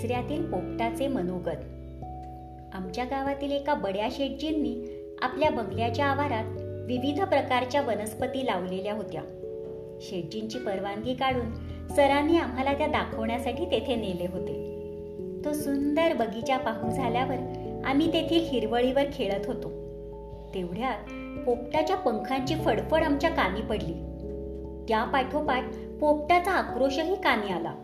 पिंजऱ्यातील 0.00 0.50
पोपटाचे 0.50 1.08
मनोगत. 1.08 1.60
आमच्या 2.74 3.04
गावातील 3.04 3.52
एका 3.52 3.74
बड्या 3.74 4.08
शेटजींनी 4.10 4.74
आपल्या 5.22 5.50
बंगल्याच्या 5.50 6.06
आवारात 6.06 6.44
विविध 6.86 7.24
प्रकारच्या 7.24 7.80
वनस्पती 7.80 8.46
लावलेल्या 8.46 8.94
होत्या. 8.94 9.22
शेटजींची 10.00 10.58
परवानगी 10.58 11.14
काढून 11.14 11.54
सरांनी 11.96 12.38
आम्हाला 12.38 12.72
त्या 12.72 12.86
दाखवण्यासाठी 12.86 13.64
तेथे 13.64 13.94
नेले 13.94 14.26
होते. 14.32 14.54
तो 15.44 15.52
सुंदर 15.52 16.12
बगीचा 16.12 16.56
पाहून 16.56 16.90
झाल्यावर 16.90 17.36
आम्ही 17.84 18.12
तेथील 18.12 18.44
हिरवळीवर 18.44 19.04
खेळत 19.14 19.46
होतो. 19.46 19.68
तेवढ्यात 20.54 20.96
पोपटाच्या 21.46 21.96
पंखांची 21.96 22.54
फडफड 22.54 23.02
आमच्या 23.02 23.30
कानी 23.30 23.60
पडली. 23.60 23.94
त्या 24.88 25.04
पाठोपाठ 25.04 25.64
पोपटाचा 26.00 26.50
आक्रोशही 26.50 27.14
कानी 27.14 27.52
आला. 27.52 27.74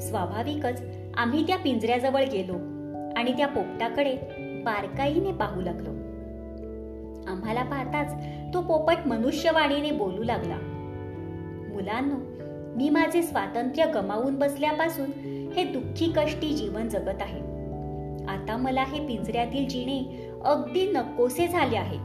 स्वाभाविकच 0.00 0.99
आम्ही 1.16 1.46
त्या 1.46 1.56
पिंजऱ्याजवळ 1.56 2.22
गेलो 2.32 2.54
आणि 3.16 3.32
त्या 3.32 3.46
पोपटाकडे 3.46 4.16
बारकाईने 4.64 5.32
पाहू 5.32 5.60
लागलो. 5.60 5.90
आम्हाला 7.30 7.62
पाहताच 7.62 8.14
तो 8.54 8.60
पोपट 8.60 9.06
मनुष्यवाणीने 9.06 9.90
बोलू 9.90 10.22
लागला. 10.22 10.56
मुलांनो 11.74 12.14
मी 12.76 12.90
माझे 12.90 13.22
स्वातंत्र्य 13.22 13.86
गमावून 13.94 14.38
बसल्यापासून 14.38 15.10
हे 15.56 15.64
दुःखी 15.64 16.12
कष्टी 16.16 16.48
जीवन 16.48 16.88
जगत 16.88 17.20
आहे. 17.20 17.40
आता 18.28 18.56
मला 18.56 18.82
हे 18.82 19.06
पिंजऱ्यातील 19.06 19.68
जिणे 19.68 20.30
अगदी 20.44 20.92
नकोसे 20.92 21.48
झाले 21.48 21.76
आहे 21.76 21.96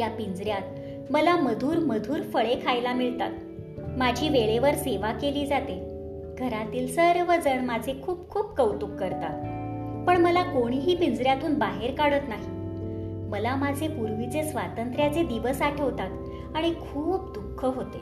या 0.00 0.08
पिंजऱ्यात 0.08 0.62
मला 1.10 1.36
मधुर 1.36 1.76
मधुर 1.78 2.20
फळे 2.20 2.54
खायला 2.54 2.92
मिळतात. 2.92 3.30
माझी 3.98 4.28
वेळेवर 4.28 4.74
सेवा 4.74 5.12
केली 5.12 5.46
जाते. 5.46 5.99
घरातील 6.40 6.92
सर्वजण 6.92 7.64
माझे 7.64 7.94
खूप 8.02 8.30
खूप 8.30 8.56
कौतुक 8.56 8.90
करतात. 8.90 9.60
पण 10.06 10.16
मला 10.16 10.42
कोणीही 10.42 10.94
पिंजऱ्यातून 10.96 11.54
बाहेर 11.54 11.94
काढत 11.94 12.28
नाही. 12.28 12.46
मला 13.28 13.56
माझे 13.56 13.88
पूर्वीचे 13.88 14.42
स्वातंत्र्याचे 14.42 15.22
दिवस 15.22 15.62
आठवतात 15.62 16.10
आणि 16.56 16.74
खूप 16.74 17.38
दुःख 17.38 17.64
होते. 17.64 17.98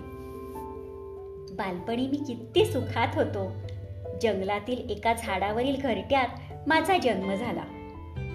बालपणी 1.54 2.06
मी 2.06 2.16
किती 2.16 2.64
सुखात 2.64 3.08
होतो. 3.14 3.50
जंगलातील 4.22 4.90
एका 4.90 5.12
झाडावरील 5.12 5.76
घरट्यात 5.82 6.28
माझा 6.66 6.98
जन्म 6.98 7.34
झाला. 7.34 7.62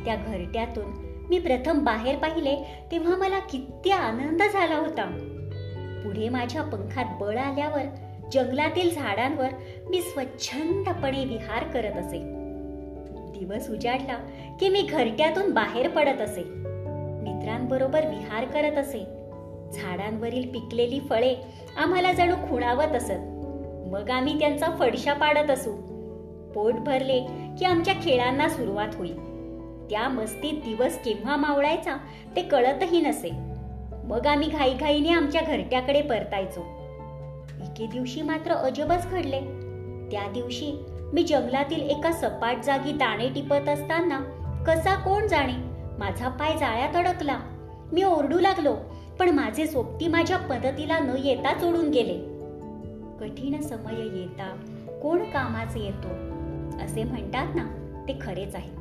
त्या 0.06 0.16
घरट्यातून 0.16 0.92
मी 1.30 1.40
प्रथम 1.40 1.84
बाहेर 1.84 2.16
पाहिले 2.16 2.84
तेव्हा 2.92 3.16
मला 3.16 3.40
किती 3.40 3.92
आनंद 3.92 4.42
झाला 4.54 4.76
होता. 4.76 5.06
पुढे 6.04 6.30
माझ्या 6.30 6.62
पंखात 6.62 7.06
बळ 7.20 7.38
आल्यावर 7.38 7.82
जंगलातील 8.34 8.94
झाडांवर 8.94 9.48
मी 9.90 10.02
स्वच्छंदपणे 10.02 11.26
विहार 11.26 11.64
करत 11.64 11.98
असे. 11.98 12.20
दिवस 13.40 13.70
उजाडला 13.70 14.18
की 14.60 14.70
मी 14.70 14.82
घरट्यातून 14.82 15.52
बाहेर 15.52 15.90
पडत 15.90 16.22
असे. 16.22 16.44
मित्रांबरोबर 17.24 18.08
विहार 18.08 18.46
करत 18.46 18.78
असे. 18.78 19.00
झाडांवरील 19.74 20.50
पिकलेली 20.50 21.00
फळे 21.00 21.36
आम्हाला 21.78 22.14
जणू 22.14 22.36
खुणावत 22.36 22.96
असत. 22.96 23.12
मग 23.92 24.10
आम्ही 24.10 24.40
त्यांचा 24.40 24.68
फडशा 24.80 25.14
पाडत 25.14 25.52
असू. 25.52 25.72
पोट 26.52 26.74
भरले 26.74 27.20
की 27.60 27.66
आमच्या 27.66 27.94
खेळांना 27.94 28.50
सुरुवात 28.50 28.96
होईल. 28.96 29.16
त्या 29.90 30.10
मस्तीत 30.10 30.54
दिवस 30.54 31.00
केव्हा 31.04 31.36
मावळायचा 31.36 31.96
ते 32.36 32.42
कळतही 32.42 33.02
नसे. 33.02 33.30
मग 34.04 34.28
आम्ही 34.28 34.48
घाईघाईने 34.48 35.10
आमच्या 35.10 35.42
घरट्याकडे 35.42 36.02
परतायचो. 36.02 36.83
एके 37.64 37.88
दिवशी 37.88 38.22
मात्र 38.22 38.52
अजबच 38.52 39.08
घडले. 39.08 39.40
त्या 40.12 40.28
दिवशी 40.32 40.72
मी 41.14 41.24
जंगलातील 41.24 41.82
एका 41.82 42.12
सपाट 42.12 42.64
जागी 42.64 42.92
दाणे 42.92 43.30
टिपत 43.30 43.70
असताना 43.70 44.20
कसा 44.68 44.96
कोण 44.96 45.28
जाणे 45.28 45.54
माझा 46.00 46.30
पाय 46.30 46.58
जाळ्यात 46.58 46.96
अडकला. 46.96 47.38
मी 47.92 48.04
ओरडू 48.04 48.40
लागलो 48.40 48.76
पण 49.20 49.30
माझे 49.30 49.68
सोबती 49.68 50.08
माझ्या 50.08 50.38
पद्धतीला 50.38 51.00
न 51.00 51.16
येता 51.24 51.54
चोडून 51.54 51.90
गेले. 51.90 52.18
कठीण 53.20 53.62
समय 53.62 54.20
येता 54.20 54.56
कोण 55.02 55.24
कामाचे 55.24 55.80
येतो 55.80 56.08
असे 56.84 57.04
म्हणतात 57.04 57.56
ना 57.56 57.66
ते 58.08 58.14
खरेच 58.22 58.56
आहे. 58.56 58.72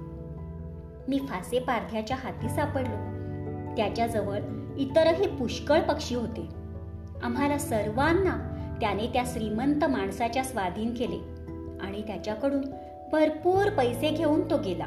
मी 1.09 1.19
फासे 1.19 1.59
पारध्याच्या 1.59 2.17
हाती 2.17 2.49
सापडलो. 2.49 2.97
त्याच्याजवळ 3.77 4.39
इतरही 4.77 5.27
पुष्कळ 5.27 5.81
पक्षी 5.81 6.15
होते. 6.15 6.49
आम्हाला 7.23 7.59
सर्वांना 7.59 8.52
त्याने 8.83 9.07
त्या 9.07 9.23
श्रीमंत 9.27 9.85
माणसाच्या 9.85 10.45
स्वाधीन 10.45 10.95
केले 10.95 11.17
आणि 11.81 12.03
त्याच्याकडून 12.03 12.61
भरपूर 13.13 13.71
पैसे 13.71 14.11
घेऊन 14.11 14.51
तो 14.51 14.57
गेला. 14.59 14.87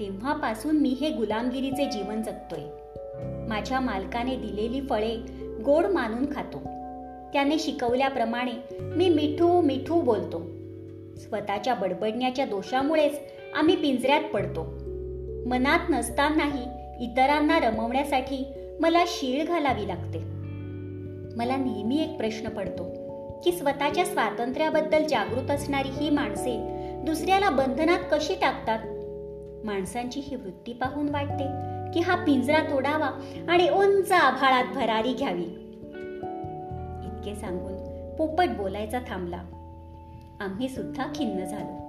तेव्हापासून 0.00 0.76
मी 0.76 0.88
हे 0.88 1.10
गुलामगिरीचे 1.10 1.84
जीवन 1.84 2.22
जगतोय. 2.22 2.62
माझ्या 3.48 3.80
मालकाने 3.80 4.36
दिलेली 4.36 4.80
फळे 4.80 5.16
गोड 5.64 5.86
मानून 5.86 6.34
खातो. 6.34 6.58
त्याने 7.32 7.58
शिकवल्याप्रमाणे 7.58 8.52
मी 8.80 9.08
मिठू 9.08 9.60
मिठू 9.60 10.00
बोलतो. 10.00 10.42
स्वतःच्या 11.16 11.74
बडबडण्याच्या 11.74 12.46
दोषामुळेच 12.46 13.20
आम्ही 13.56 13.76
पिंजऱ्यात 13.76 14.22
पडतो. 14.34 14.64
मनात 15.48 15.80
नसतानाही 15.90 16.64
इतरांना 17.04 17.58
रमवण्यासाठी 17.58 18.52
मला 18.80 19.04
शीळ 19.06 19.44
घालावी 19.44 19.88
लागते. 19.88 20.29
मला 21.40 21.56
नेहमी 21.56 22.02
एक 22.02 22.16
प्रश्न 22.16 22.48
पडतो 22.48 22.84
की 23.44 23.52
स्वतःच्या 23.52 24.04
स्वातंत्र्याबद्दल 24.04 25.04
जागृत 25.04 25.50
असणारी 25.50 25.88
ही 25.88 26.10
माणसे 26.10 26.68
दुसऱ्याला 27.04 27.50
बंधनात 27.50 27.98
कशी 28.12 28.34
टाकतात? 28.34 28.78
माणसांची 29.66 30.20
ही 30.20 30.36
वृत्ती 30.36 30.72
पाहून 30.72 31.08
वाटते 31.08 31.44
की 31.92 32.00
हा 32.00 32.14
पिंजरा 32.14 32.58
तोडावा 32.58 33.10
आणि 33.48 33.68
उंच 33.68 34.12
आभाळात 34.12 34.64
भरारी 34.74 35.12
घ्यावी. 35.12 35.46
इतके 37.06 37.34
सांगून 37.34 37.76
पोपट 38.16 38.48
बोलायचा 38.48 38.98
थांबला. 38.98 39.42
आम्ही 40.40 40.68
सुद्धा 40.68 41.06
खिन्न 41.14 41.44
झालो. 41.44 41.79